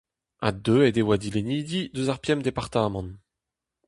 Ha 0.41 0.49
deuet 0.65 0.95
e 1.01 1.03
oa 1.03 1.15
dilennidi 1.21 1.81
eus 1.97 2.07
ar 2.13 2.19
pemp 2.23 2.41
departamant. 2.47 3.11